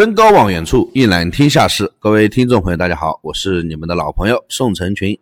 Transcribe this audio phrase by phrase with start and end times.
[0.00, 1.92] 登高望远处，一览天下事。
[1.98, 5.18] 各位听众朋友，大家好，我是你们的老朋友宋成群。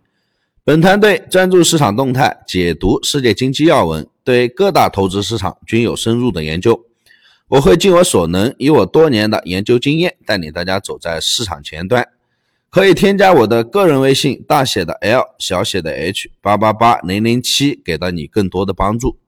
[0.62, 6.80] 本团队专注市场动态，解读世界经济要闻，对各大投资市场均有深入的研究。
[7.48, 12.06] 我会尽我所能，以我多年的研究经验，带领大家走在市场前端。
[12.70, 19.18] 可以添加我的个人微信，大写的 L，小写的 H，八八八零零七，给到你更多的帮助。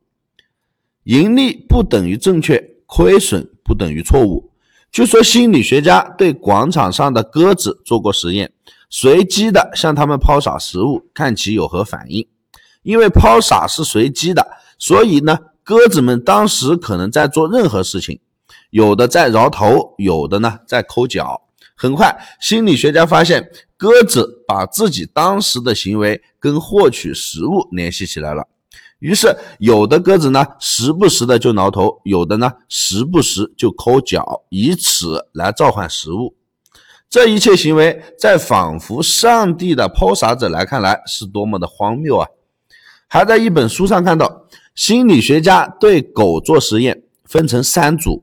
[1.03, 4.50] 盈利不等于正确，亏损不等于错误。
[4.93, 8.53] 据说心理学家对广场上的鸽子做过实验，
[8.89, 12.27] 随机的向它们抛洒食物，看其有何反应。
[12.83, 14.45] 因为抛洒是随机的，
[14.79, 18.19] 所以呢，鸽子们当时可能在做任何事情，
[18.71, 21.41] 有的在挠头，有的呢在抠脚。
[21.77, 28.45] 很快，心理学家发现，鸽子把自己当时的行为跟获取食物联系起来了。
[29.01, 36.35] 于是，有的鸽子呢，时不时的就挠头；有的呢，时不时就抠脚，以此来召唤食物。
[37.09, 42.29] 这一切行为，在仿佛上帝的抛洒者来看来，是多么的荒谬啊！
[43.09, 48.23] 还在一本书上看到，心理学家对狗做实验，分成三组，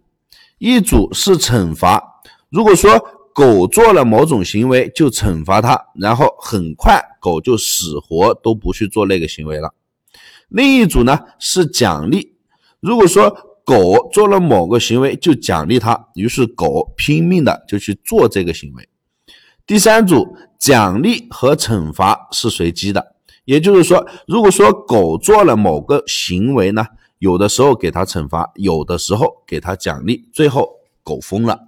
[0.59, 2.97] 一组是惩罚，如果说
[3.33, 9.73] 狗做了某种行为，就惩罚它，然后很快狗就死活都不去做那个行为了。
[10.47, 12.35] 另一组呢是奖励，
[12.79, 13.29] 如果说
[13.65, 18.87] 狗做了某个行为，就奖励它，于是狗拼命的就去做这个行为。
[19.65, 26.85] 第三组奖励和惩罚是随机的，也就是说，如果说狗做了某个行为呢，
[27.19, 30.69] 有的时候给它惩罚，有的时候给它奖励，最后
[31.03, 31.67] 狗疯了。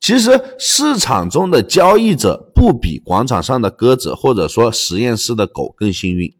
[0.00, 6.34] 其实市场中的交易者不比广场上的鸽子或者说实验室的狗更幸运。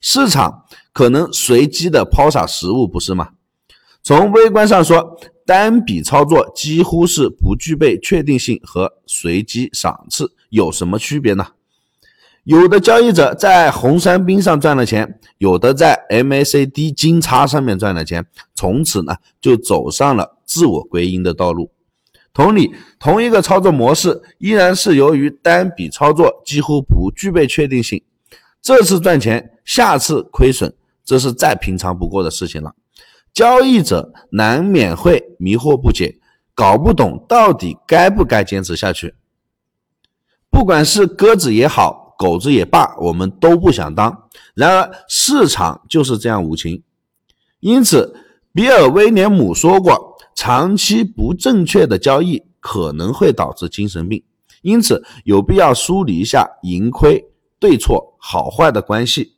[0.00, 3.30] 市场可能随机的抛洒食物，不是吗？
[4.02, 11.46] 从微观上说，单笔操作几乎是不具备确定性和随机赏赐，有什么区别呢？
[12.44, 21.70] 有的交易者在红杉冰上赚了钱，有的在 MACD 金叉上面赚了钱，从此呢就走上了自我归因的道路。
[22.34, 28.02] 同理，同一个操作模式，依然是由于单笔操作几乎不具备确定性。
[28.60, 32.74] 这次赚钱，下次亏损，这是再平常不过的事情了。
[33.32, 36.18] 交易者难免会迷惑不解，
[36.54, 39.14] 搞不懂到底该不该坚持下去。
[40.50, 44.28] 不管是鸽子也好，狗子也罢，我们都不想当。
[44.54, 46.82] 然而市场就是这样无情。
[47.60, 48.14] 因此，
[48.52, 54.22] 比尔·威廉姆说过，长期不正确的交易可能会导致精神病。
[54.60, 57.24] 因此，有必要梳理一下盈亏。
[57.58, 59.36] 对错好坏的关系，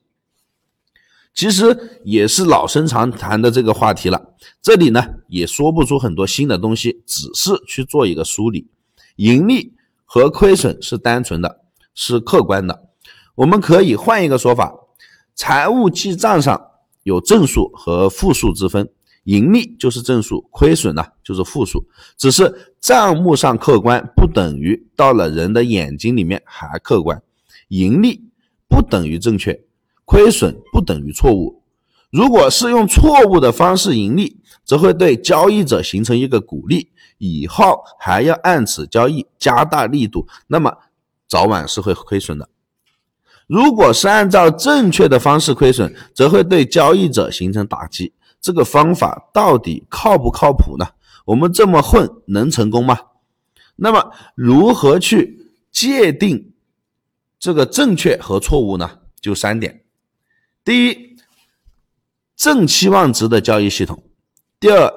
[1.35, 4.35] 其实也是老生常谈的这个话题了。
[4.63, 8.69] 这里呢也说不出很多新的东西，只是去做一个梳理。
[9.17, 9.75] 盈利
[10.05, 11.61] 和亏损是单纯的，
[11.95, 12.89] 是客观的。
[13.35, 14.73] 我们可以换一个说法：
[15.35, 16.61] 财务记账上
[17.03, 18.89] 有正数和负数之分，
[19.25, 21.85] 盈利就是正数，亏损呢就是负数。
[22.17, 27.21] 只是账目上客观，不等于到了人的眼睛里面还客观。
[27.69, 28.31] 盈利
[28.69, 29.65] 不等于正确，
[30.05, 31.63] 亏损不等于错误。
[32.11, 40.73] 如果是用错误的方式盈利，则会对交易者形成一个鼓励，以后还要按此交易，加大力度，那么
[41.29, 42.49] 早晚是会亏损的。
[43.47, 48.13] 如果是按照正确的方式亏损，则会对交易者形成打击。
[48.41, 50.87] 这个方法到底靠不靠谱呢？
[51.27, 52.99] 我们这么混能成功吗？
[53.77, 56.53] 那么如何去界定？
[57.39, 59.84] 这个正确和错误呢，就三点：
[60.65, 61.17] 第一，
[62.35, 63.99] 正期望值的交易系统；
[64.59, 64.91] 第二，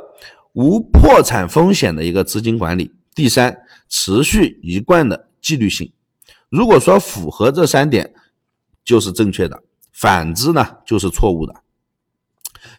[0.54, 5.92] 无破产风险的一个资金管理；第三，持续一贯的纪律性。
[6.50, 8.14] 如果说符合这三点，
[8.86, 9.58] 就是正确的；
[9.92, 11.54] 反之呢，就是错误的。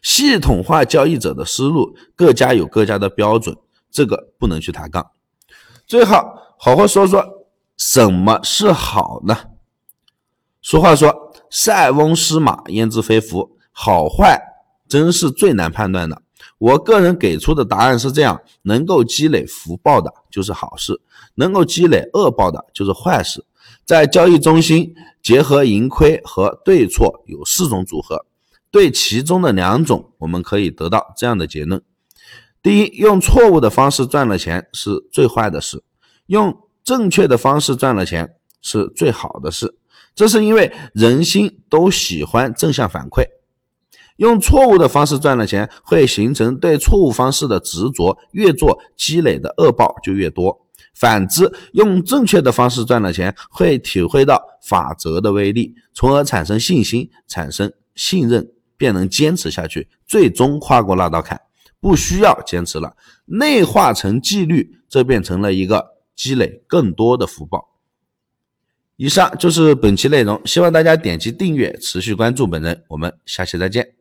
[0.01, 3.55] 系统化交易者的思路，各家有各家的标准，
[3.91, 5.11] 这个不能去抬杠。
[5.87, 6.17] 最后，
[6.59, 7.47] 好好说说
[7.77, 9.37] 什么是好呢？
[10.63, 14.41] 俗话说：“塞翁失马，焉知非福？”好坏
[14.89, 16.23] 真是最难判断的。
[16.59, 21.01] 我个人给出的答案是这样：能够积累福报的就是好事，
[21.37, 23.45] 能够积累恶报的就是坏事。
[23.85, 28.27] 在交易中心，结合盈亏和对错有四种组合，
[28.71, 31.81] 对其中的两种，我们可以得到这样的结论：
[32.61, 35.79] 第一，用错误的方式赚了钱是最坏的事；
[36.27, 39.78] 用正确的方式赚了钱是最好的事。
[40.19, 43.23] 这是因为人心都喜欢正向反馈，
[44.17, 50.67] 用错误的方式赚了钱，会形成对错误方式的执着，越做积累的恶报就越多。
[50.93, 58.45] 反之，用正确的方式赚了钱，会体会到法则的威力，从而产生信心，产生信任，
[58.77, 61.41] 便能坚持下去，最终跨过那道坎，
[61.79, 65.87] 不需要坚持了，内化成纪律，这变成了一个
[66.17, 67.78] 积累更多的福报。
[68.99, 73.98] 以上就是本期内容，希望大家点击订阅，持续关注本人，我们下期再见。